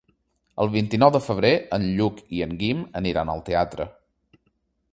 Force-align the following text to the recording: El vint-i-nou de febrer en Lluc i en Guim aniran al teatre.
El 0.63 0.69
vint-i-nou 0.75 1.11
de 1.15 1.21
febrer 1.25 1.51
en 1.77 1.85
Lluc 1.99 2.23
i 2.37 2.41
en 2.45 2.55
Guim 2.63 2.81
aniran 3.03 3.33
al 3.35 3.45
teatre. 3.51 3.87